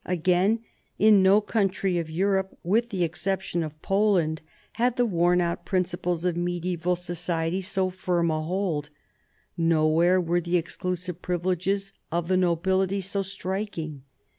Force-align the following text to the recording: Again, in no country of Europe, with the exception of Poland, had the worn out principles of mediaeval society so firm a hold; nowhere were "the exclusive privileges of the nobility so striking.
Again, 0.07 0.61
in 0.97 1.21
no 1.21 1.41
country 1.41 1.99
of 1.99 2.09
Europe, 2.09 2.57
with 2.63 2.89
the 2.89 3.03
exception 3.03 3.61
of 3.61 3.79
Poland, 3.83 4.41
had 4.81 4.95
the 4.97 5.05
worn 5.05 5.41
out 5.41 5.63
principles 5.63 6.25
of 6.25 6.35
mediaeval 6.35 6.95
society 6.95 7.61
so 7.61 7.91
firm 7.91 8.31
a 8.31 8.41
hold; 8.41 8.89
nowhere 9.55 10.19
were 10.19 10.41
"the 10.41 10.57
exclusive 10.57 11.21
privileges 11.21 11.93
of 12.11 12.29
the 12.29 12.37
nobility 12.37 12.99
so 12.99 13.21
striking. 13.21 14.01